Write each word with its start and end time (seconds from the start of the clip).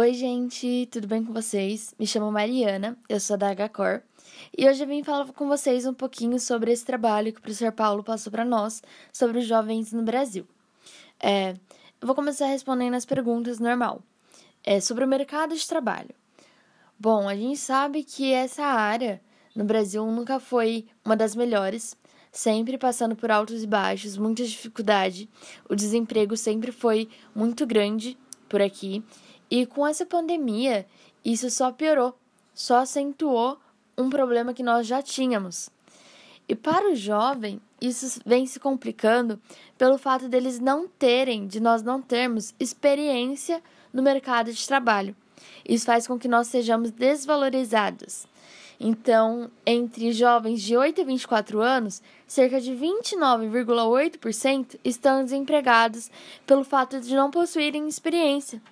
Oi, 0.00 0.14
gente, 0.14 0.88
tudo 0.92 1.08
bem 1.08 1.24
com 1.24 1.32
vocês? 1.32 1.92
Me 1.98 2.06
chamo 2.06 2.30
Mariana, 2.30 2.96
eu 3.08 3.18
sou 3.18 3.36
da 3.36 3.48
HCOR 3.52 4.00
e 4.56 4.68
hoje 4.68 4.84
eu 4.84 4.86
vim 4.86 5.02
falar 5.02 5.26
com 5.32 5.48
vocês 5.48 5.84
um 5.86 5.92
pouquinho 5.92 6.38
sobre 6.38 6.70
esse 6.70 6.84
trabalho 6.84 7.32
que 7.32 7.40
o 7.40 7.42
professor 7.42 7.72
Paulo 7.72 8.04
passou 8.04 8.30
para 8.30 8.44
nós 8.44 8.80
sobre 9.12 9.38
os 9.38 9.44
jovens 9.44 9.92
no 9.92 10.04
Brasil. 10.04 10.46
É, 11.18 11.50
eu 12.00 12.06
vou 12.06 12.14
começar 12.14 12.46
respondendo 12.46 12.94
as 12.94 13.04
perguntas 13.04 13.58
normal. 13.58 14.00
É, 14.62 14.78
sobre 14.78 15.04
o 15.04 15.08
mercado 15.08 15.56
de 15.56 15.66
trabalho. 15.66 16.14
Bom, 16.96 17.28
a 17.28 17.34
gente 17.34 17.58
sabe 17.58 18.04
que 18.04 18.32
essa 18.32 18.66
área 18.66 19.20
no 19.52 19.64
Brasil 19.64 20.06
nunca 20.06 20.38
foi 20.38 20.86
uma 21.04 21.16
das 21.16 21.34
melhores, 21.34 21.96
sempre 22.30 22.78
passando 22.78 23.16
por 23.16 23.32
altos 23.32 23.64
e 23.64 23.66
baixos, 23.66 24.16
muita 24.16 24.44
dificuldade. 24.44 25.28
O 25.68 25.74
desemprego 25.74 26.36
sempre 26.36 26.70
foi 26.70 27.08
muito 27.34 27.66
grande 27.66 28.16
por 28.48 28.62
aqui 28.62 29.02
e 29.50 29.66
com 29.66 29.86
essa 29.86 30.04
pandemia, 30.04 30.86
isso 31.24 31.50
só 31.50 31.72
piorou, 31.72 32.16
só 32.54 32.78
acentuou 32.78 33.58
um 33.96 34.10
problema 34.10 34.54
que 34.54 34.62
nós 34.62 34.86
já 34.86 35.02
tínhamos. 35.02 35.70
E 36.48 36.54
para 36.54 36.90
o 36.90 36.96
jovem, 36.96 37.60
isso 37.80 38.20
vem 38.24 38.46
se 38.46 38.58
complicando 38.58 39.40
pelo 39.76 39.98
fato 39.98 40.28
deles 40.28 40.58
não 40.58 40.88
terem, 40.88 41.46
de 41.46 41.60
nós 41.60 41.82
não 41.82 42.00
termos 42.00 42.54
experiência 42.58 43.62
no 43.92 44.02
mercado 44.02 44.52
de 44.52 44.66
trabalho. 44.66 45.14
Isso 45.66 45.86
faz 45.86 46.06
com 46.06 46.18
que 46.18 46.28
nós 46.28 46.48
sejamos 46.48 46.90
desvalorizados. 46.90 48.26
Então, 48.80 49.50
entre 49.66 50.12
jovens 50.12 50.62
de 50.62 50.76
8 50.76 51.00
a 51.00 51.04
24 51.04 51.60
anos, 51.60 52.00
cerca 52.26 52.60
de 52.60 52.72
29,8% 52.72 54.78
estão 54.84 55.24
desempregados 55.24 56.10
pelo 56.46 56.62
fato 56.62 57.00
de 57.00 57.12
não 57.14 57.30
possuírem 57.30 57.88
experiência. 57.88 58.62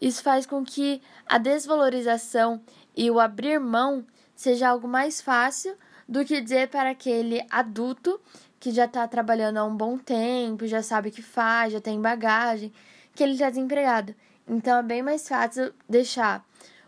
Isso 0.00 0.22
faz 0.22 0.46
com 0.46 0.64
que 0.64 1.00
a 1.26 1.38
desvalorização 1.38 2.60
e 2.96 3.10
o 3.10 3.18
abrir 3.18 3.58
mão 3.58 4.04
seja 4.34 4.68
algo 4.68 4.86
mais 4.86 5.20
fácil 5.20 5.76
do 6.08 6.24
que 6.24 6.40
dizer 6.40 6.68
para 6.68 6.90
aquele 6.90 7.44
adulto 7.50 8.20
que 8.60 8.70
já 8.70 8.84
está 8.84 9.06
trabalhando 9.06 9.58
há 9.58 9.64
um 9.64 9.76
bom 9.76 9.98
tempo, 9.98 10.66
já 10.66 10.82
sabe 10.82 11.08
o 11.08 11.12
que 11.12 11.22
faz, 11.22 11.72
já 11.72 11.80
tem 11.80 12.00
bagagem, 12.00 12.72
que 13.14 13.22
ele 13.22 13.32
está 13.32 13.48
desempregado. 13.50 14.14
Então 14.46 14.78
é 14.78 14.82
bem 14.82 15.02
mais 15.02 15.28
fácil 15.28 15.74
deixar 15.88 16.44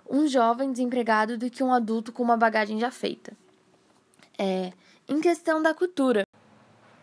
um 0.09 0.27
jovem 0.27 0.73
desempregado 0.73 1.37
do 1.37 1.51
que 1.51 1.63
um 1.63 1.73
adulto 1.73 2.13
com 2.13 2.23
uma 2.23 2.37
bagagem 2.37 2.79
já 2.79 2.91
feita. 2.91 3.33
É, 4.39 4.73
em 5.09 5.21
questão 5.21 5.61
da 5.63 5.75
cultura. 5.75 6.25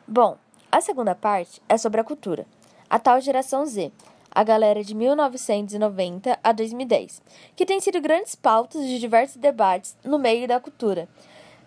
Bom, 0.08 0.38
a 0.72 0.82
segunda 0.82 1.14
parte 1.14 1.62
é 1.68 1.78
sobre 1.78 2.00
a 2.02 2.04
cultura. 2.04 2.46
A 2.90 3.00
tal 3.00 3.20
geração 3.20 3.66
Z, 3.66 3.92
a 4.36 4.44
galera 4.44 4.84
de 4.84 4.94
1990 4.94 6.38
a 6.44 6.52
2010, 6.52 7.22
que 7.56 7.66
tem 7.66 7.80
sido 7.80 8.02
grandes 8.02 8.36
pautas 8.36 8.86
de 8.86 9.00
diversos 9.00 9.38
debates 9.38 9.98
no 10.04 10.20
meio 10.20 10.46
da 10.46 10.60
cultura. 10.60 11.08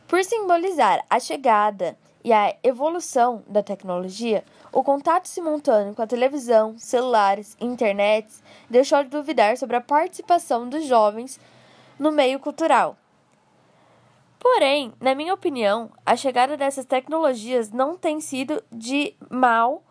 Por 0.06 0.22
simbolizar 0.22 1.02
a 1.08 1.18
chegada 1.18 1.96
e 2.22 2.30
a 2.30 2.54
evolução 2.62 3.42
da 3.48 3.62
tecnologia, 3.62 4.44
o 4.70 4.84
contato 4.84 5.26
simultâneo 5.26 5.94
com 5.94 6.02
a 6.02 6.06
televisão, 6.06 6.78
celulares 6.78 7.56
e 7.58 7.64
internet 7.64 8.28
deixou 8.68 9.02
de 9.02 9.08
duvidar 9.08 9.56
sobre 9.56 9.76
a 9.76 9.80
participação 9.80 10.68
dos 10.68 10.84
jovens 10.84 11.40
no 11.98 12.12
meio 12.12 12.38
cultural. 12.38 12.96
Porém, 14.38 14.92
na 15.00 15.14
minha 15.14 15.34
opinião, 15.34 15.90
a 16.06 16.14
chegada 16.16 16.56
dessas 16.56 16.84
tecnologias 16.84 17.70
não 17.70 17.96
tem 17.96 18.20
sido 18.20 18.62
de 18.70 19.14
mal 19.30 19.82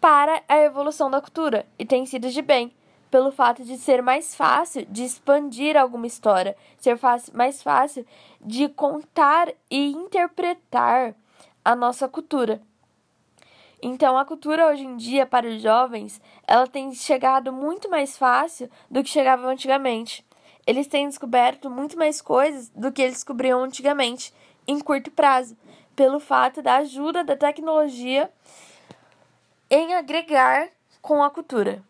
para 0.00 0.42
a 0.48 0.58
evolução 0.58 1.10
da 1.10 1.20
cultura 1.20 1.66
e 1.78 1.84
tem 1.84 2.06
sido 2.06 2.30
de 2.30 2.42
bem, 2.42 2.72
pelo 3.10 3.30
fato 3.30 3.64
de 3.64 3.76
ser 3.76 4.02
mais 4.02 4.34
fácil 4.34 4.86
de 4.86 5.02
expandir 5.02 5.76
alguma 5.76 6.06
história, 6.06 6.56
ser 6.78 6.98
mais 7.32 7.62
fácil 7.62 8.06
de 8.40 8.68
contar 8.68 9.48
e 9.70 9.92
interpretar 9.92 11.14
a 11.64 11.74
nossa 11.74 12.08
cultura. 12.08 12.60
Então, 13.80 14.18
a 14.18 14.24
cultura 14.24 14.66
hoje 14.68 14.84
em 14.84 14.96
dia 14.96 15.24
para 15.24 15.48
os 15.48 15.62
jovens, 15.62 16.20
ela 16.46 16.66
tem 16.66 16.92
chegado 16.92 17.52
muito 17.52 17.88
mais 17.88 18.18
fácil 18.18 18.68
do 18.90 19.02
que 19.02 19.08
chegava 19.08 19.46
antigamente. 19.46 20.26
Eles 20.66 20.86
têm 20.86 21.08
descoberto 21.08 21.70
muito 21.70 21.96
mais 21.96 22.20
coisas 22.20 22.68
do 22.70 22.90
que 22.90 23.00
eles 23.00 23.14
descobriam 23.14 23.62
antigamente, 23.62 24.34
em 24.66 24.80
curto 24.80 25.10
prazo, 25.10 25.56
pelo 25.94 26.20
fato 26.20 26.60
da 26.60 26.76
ajuda 26.76 27.24
da 27.24 27.36
tecnologia 27.36 28.30
em 29.70 29.94
agregar 29.94 30.68
com 31.02 31.22
a 31.22 31.30
cultura. 31.30 31.82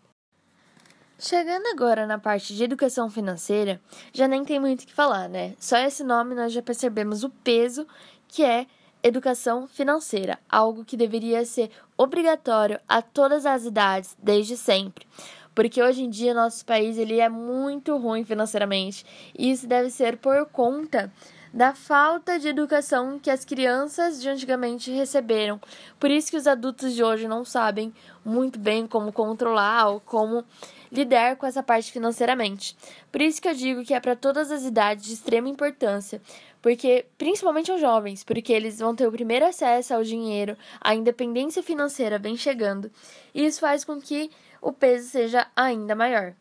Chegando 1.19 1.66
agora 1.69 2.06
na 2.06 2.19
parte 2.19 2.55
de 2.55 2.62
educação 2.62 3.11
financeira, 3.11 3.81
já 4.12 4.28
nem 4.28 4.44
tem 4.44 4.61
muito 4.61 4.83
o 4.83 4.87
que 4.87 4.93
falar, 4.93 5.28
né? 5.28 5.55
Só 5.59 5.77
esse 5.78 6.05
nome 6.05 6.34
nós 6.34 6.53
já 6.53 6.62
percebemos 6.62 7.25
o 7.25 7.31
peso 7.31 7.87
que 8.28 8.44
é 8.44 8.67
educação 9.03 9.67
financeira, 9.67 10.38
algo 10.49 10.84
que 10.84 10.97
deveria 10.97 11.44
ser 11.44 11.71
obrigatório 11.97 12.81
a 12.88 13.00
todas 13.00 13.47
as 13.47 13.65
idades 13.65 14.17
desde 14.21 14.56
sempre. 14.56 15.06
Porque 15.55 15.83
hoje 15.83 16.03
em 16.03 16.11
dia 16.11 16.34
nosso 16.34 16.65
país 16.65 16.99
ele 16.99 17.19
é 17.19 17.28
muito 17.28 17.97
ruim 17.97 18.25
financeiramente, 18.25 19.05
e 19.37 19.50
isso 19.50 19.67
deve 19.67 19.91
ser 19.91 20.19
por 20.19 20.47
conta 20.47 21.12
da 21.53 21.75
falta 21.75 22.38
de 22.38 22.48
educação 22.48 23.19
que 23.19 23.31
as 23.31 23.44
crianças 23.44 24.20
de 24.20 24.28
antigamente 24.28 24.91
receberam. 24.91 25.60
Por 25.98 26.10
isso 26.10 26.31
que 26.31 26.36
os 26.36 26.47
adultos 26.47 26.94
de 26.94 27.03
hoje 27.03 27.26
não 27.26 27.44
sabem 27.44 27.92
muito 28.25 28.59
bem 28.59 28.86
como 28.86 29.12
controlar 29.12 29.88
ou 29.88 30.00
como 30.00 30.44
lidar 30.91 31.37
com 31.37 31.47
essa 31.47 31.62
parte 31.62 31.92
financeiramente. 31.92 32.76
Por 33.10 33.20
isso 33.20 33.41
que 33.41 33.48
eu 33.48 33.54
digo 33.54 33.84
que 33.84 33.94
é 33.94 34.00
para 34.00 34.16
todas 34.16 34.50
as 34.50 34.64
idades 34.64 35.06
de 35.06 35.14
extrema 35.14 35.48
importância, 35.48 36.20
porque 36.60 37.06
principalmente 37.16 37.72
os 37.72 37.81
jovens, 37.81 38.25
porque 38.25 38.53
eles 38.53 38.78
vão 38.78 38.94
ter 38.94 39.06
o 39.06 39.12
primeiro 39.12 39.47
acesso 39.47 39.94
ao 39.94 40.03
dinheiro, 40.03 40.56
a 40.81 40.94
independência 40.94 41.62
financeira 41.62 42.19
vem 42.19 42.37
chegando, 42.37 42.91
e 43.34 43.44
isso 43.44 43.60
faz 43.60 43.84
com 43.84 44.00
que 44.00 44.31
o 44.60 44.72
peso 44.72 45.08
seja 45.08 45.47
ainda 45.54 45.94
maior. 45.94 46.34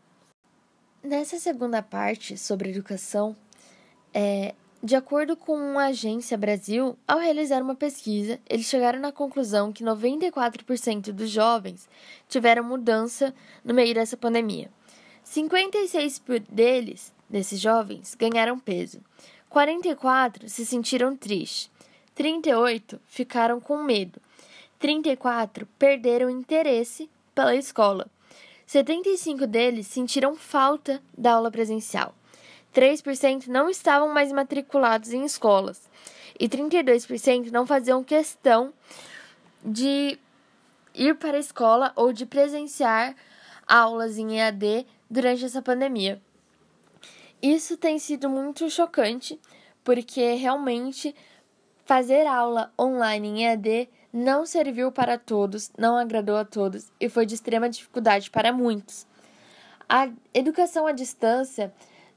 Nessa 1.04 1.38
segunda 1.40 1.82
parte 1.82 2.38
sobre 2.38 2.72
educação, 2.72 3.36
é, 4.14 4.56
de 4.88 4.96
acordo 4.96 5.36
com 5.36 5.78
a 5.78 5.88
Agência 5.88 6.38
Brasil, 6.38 6.98
ao 7.06 7.20
realizar 7.20 7.62
uma 7.62 7.76
pesquisa, 7.76 8.40
eles 8.50 8.68
chegaram 8.68 9.02
na 9.02 9.12
conclusão 9.12 9.74
que 9.74 9.84
94% 9.84 11.12
dos 11.12 11.30
jovens 11.30 11.90
tiveram 12.30 12.64
mudança 12.64 13.36
no 13.66 13.74
meio 13.74 13.94
dessa 13.94 14.16
pandemia. 14.16 14.72
56 15.26 16.22
deles, 16.50 17.14
desses 17.30 17.60
jovens, 17.60 18.16
ganharam 18.16 18.58
peso. 18.58 19.02
44 19.50 20.48
se 20.48 20.66
sentiram 20.66 21.18
tristes. 21.18 21.70
38 22.16 22.98
ficaram 23.08 23.60
com 23.60 23.84
medo. 23.84 24.22
34 24.80 25.68
perderam 25.78 26.30
interesse 26.30 27.10
pela 27.36 27.58
escola. 27.58 28.08
75 28.66 29.46
deles 29.46 29.86
sentiram 29.88 30.34
falta 30.34 31.04
da 31.18 31.34
aula 31.34 31.52
presencial. 31.52 32.16
3% 32.78 33.48
não 33.48 33.68
estavam 33.68 34.14
mais 34.14 34.32
matriculados 34.32 35.12
em 35.12 35.26
escolas 35.26 35.90
e 36.40 36.48
32% 36.48 37.50
não 37.50 37.66
faziam 37.66 38.04
questão 38.04 38.72
de 39.66 40.20
ir 40.94 41.16
para 41.16 41.38
a 41.38 41.40
escola 41.40 41.92
ou 41.96 42.14
de 42.14 42.24
presenciar 42.24 43.16
aulas 43.68 44.20
em 44.20 44.38
EAD 44.38 44.86
durante 45.10 45.44
essa 45.44 45.60
pandemia. 45.60 46.22
Isso 47.42 47.78
tem 47.78 47.98
sido 47.98 48.30
muito 48.30 48.70
chocante, 48.70 49.40
porque 49.84 50.36
realmente 50.36 51.16
fazer 51.84 52.28
aula 52.28 52.72
online 52.80 53.28
em 53.28 53.46
EAD 53.46 53.90
não 54.14 54.46
serviu 54.46 54.92
para 54.92 55.18
todos, 55.18 55.72
não 55.76 55.98
agradou 55.98 56.38
a 56.38 56.46
todos 56.46 56.92
e 57.00 57.10
foi 57.10 57.26
de 57.26 57.34
extrema 57.34 57.68
dificuldade 57.68 58.30
para 58.30 58.54
muitos. 58.54 59.08
A 59.90 60.10
educação 60.32 60.86
à 60.86 60.92
distância 60.92 61.74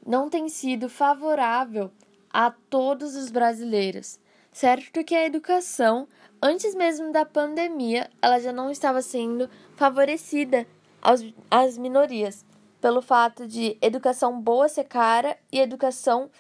não 0.06 0.29
tem 0.29 0.49
sido 0.49 0.88
favorável 0.88 1.91
a 2.32 2.50
todos 2.50 3.17
os 3.17 3.31
brasileiros. 3.31 4.19
Certo 4.52 5.05
que 5.05 5.14
a 5.14 5.25
educação, 5.25 6.08
antes 6.43 6.75
mesmo 6.75 7.12
da 7.12 7.25
pandemia, 7.25 8.11
ela 8.20 8.38
já 8.38 8.52
não 8.52 8.70
estava 8.70 9.00
sendo 9.02 9.49
favorecida 9.76 10.67
aos, 11.00 11.23
às 11.50 11.79
minorias, 11.79 12.44
pelo 12.81 13.00
fato 13.00 13.47
de 13.47 13.76
educação 13.81 14.41
boa 14.41 14.69
ser 14.69 14.85
cara 14.85 15.37
e 15.52 15.61
educação 15.61 16.31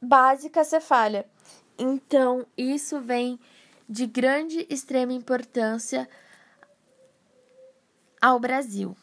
básica 0.00 0.64
ser 0.64 0.80
falha. 0.80 1.26
Então, 1.78 2.44
isso 2.56 3.00
vem 3.00 3.38
de 3.88 4.06
grande 4.06 4.66
extrema 4.68 5.12
importância 5.12 6.08
ao 8.20 8.38
Brasil. 8.38 8.96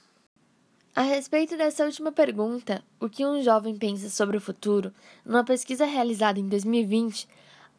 A 1.00 1.04
respeito 1.04 1.56
dessa 1.56 1.86
última 1.86 2.12
pergunta, 2.12 2.84
o 3.00 3.08
que 3.08 3.26
um 3.26 3.42
jovem 3.42 3.74
pensa 3.74 4.10
sobre 4.10 4.36
o 4.36 4.42
futuro, 4.42 4.94
numa 5.24 5.46
pesquisa 5.46 5.86
realizada 5.86 6.42
em 6.42 6.50
2020, 6.50 7.26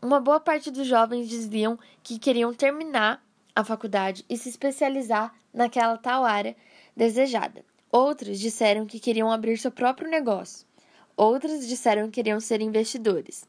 uma 0.00 0.18
boa 0.18 0.40
parte 0.40 0.70
dos 0.70 0.86
jovens 0.86 1.28
diziam 1.28 1.78
que 2.02 2.18
queriam 2.18 2.54
terminar 2.54 3.22
a 3.54 3.62
faculdade 3.62 4.24
e 4.26 4.38
se 4.38 4.48
especializar 4.48 5.34
naquela 5.52 5.98
tal 5.98 6.24
área 6.24 6.56
desejada. 6.96 7.62
Outros 7.92 8.40
disseram 8.40 8.86
que 8.86 8.98
queriam 8.98 9.30
abrir 9.30 9.58
seu 9.58 9.70
próprio 9.70 10.08
negócio. 10.08 10.66
Outros 11.14 11.68
disseram 11.68 12.06
que 12.06 12.12
queriam 12.12 12.40
ser 12.40 12.62
investidores. 12.62 13.46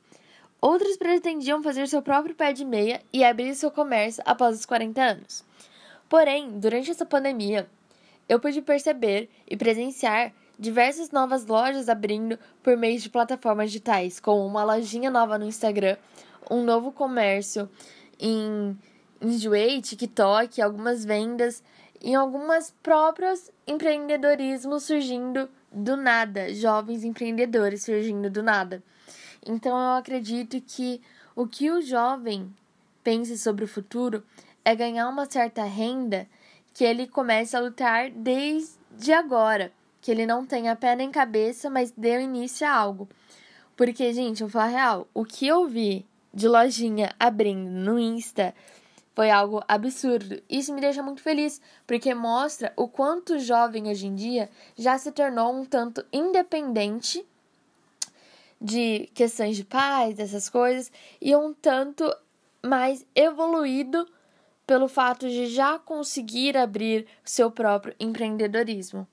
Outros 0.60 0.98
pretendiam 0.98 1.64
fazer 1.64 1.88
seu 1.88 2.02
próprio 2.02 2.36
pé 2.36 2.52
de 2.52 2.66
meia 2.66 3.02
e 3.14 3.24
abrir 3.24 3.56
seu 3.56 3.72
comércio 3.72 4.22
após 4.26 4.60
os 4.60 4.66
40 4.66 5.02
anos. 5.02 5.46
Porém, 6.10 6.60
durante 6.60 6.92
essa 6.92 7.06
pandemia, 7.06 7.70
eu 8.28 8.40
pude 8.40 8.62
perceber 8.62 9.30
e 9.48 9.58
presenciar 9.58 10.34
diversas 10.58 11.12
novas 11.12 11.46
lojas 11.46 11.90
abrindo 11.90 12.38
por 12.62 12.78
meio 12.78 13.00
de 13.00 13.10
plataformas 13.10 13.72
digitais, 13.72 14.20
como 14.20 14.46
uma 14.46 14.64
lojinha 14.64 15.10
nova 15.10 15.38
no 15.38 15.46
Instagram, 15.46 15.98
um 16.50 16.64
novo 16.64 16.92
comércio 16.92 17.70
em 18.20 18.78
Enjoei, 19.22 19.82
TikTok, 19.82 20.62
algumas 20.62 21.04
vendas 21.04 21.64
e 22.02 22.16
algumas 22.16 22.72
próprias 22.84 23.52
empreendedorismo 23.68 24.80
surgindo 24.80 25.50
do 25.72 25.96
nada, 25.96 26.54
jovens 26.54 27.04
empreendedores 27.04 27.84
surgindo 27.84 28.30
do 28.30 28.44
nada. 28.44 28.84
Então 29.46 29.72
eu 29.72 29.98
acredito 29.98 30.60
que 30.62 31.02
o 31.36 31.48
que 31.48 31.72
o 31.72 31.82
jovem 31.82 32.54
pense 33.04 33.38
sobre 33.38 33.66
o 33.66 33.68
futuro 33.68 34.24
é 34.64 34.76
ganhar 34.76 35.08
uma 35.10 35.26
certa 35.30 35.64
renda 35.64 36.28
que 36.74 36.84
ele 36.84 37.08
comece 37.08 37.56
a 37.56 37.60
lutar 37.60 38.10
desde 38.10 39.12
agora, 39.14 39.72
que 40.02 40.12
ele 40.12 40.26
não 40.26 40.46
tenha 40.46 40.76
pé 40.76 40.96
nem 40.96 41.12
cabeça, 41.12 41.70
mas 41.70 41.92
dê 41.92 42.22
início 42.22 42.66
a 42.66 42.72
algo. 42.72 43.08
Porque, 43.76 44.14
gente, 44.14 44.42
eu 44.42 44.48
vou 44.48 44.62
falar 44.62 44.72
real, 44.72 45.08
o 45.14 45.26
que 45.26 45.48
eu 45.48 45.68
vi 45.68 46.06
de 46.34 46.48
lojinha 46.48 47.14
abrindo 47.20 47.70
no 47.70 48.00
Insta 48.00 48.54
foi 49.14 49.30
algo 49.30 49.62
absurdo. 49.68 50.42
Isso 50.50 50.74
me 50.74 50.82
deixa 50.82 51.04
muito 51.04 51.22
feliz, 51.22 51.62
porque 51.86 52.14
mostra 52.14 52.72
o 52.76 52.88
quanto 52.88 53.36
o 53.36 53.40
jovem 53.40 53.90
hoje 53.90 54.08
em 54.08 54.16
dia 54.16 54.50
já 54.78 54.98
se 54.98 55.12
tornou 55.12 55.54
um 55.54 55.66
tanto 55.66 56.06
independente 56.12 57.26
de 58.60 59.10
questões 59.14 59.58
de 59.58 59.66
paz, 59.66 60.16
dessas 60.16 60.48
coisas, 60.48 60.92
e 61.20 61.36
um 61.36 61.54
tanto 61.54 62.04
mais 62.64 63.06
evoluído 63.16 64.08
pelo 64.72 64.88
fato 64.88 65.28
de 65.28 65.48
já 65.48 65.78
conseguir 65.78 66.56
abrir 66.56 67.06
seu 67.26 67.52
próprio 67.52 67.94
empreendedorismo. 68.00 69.06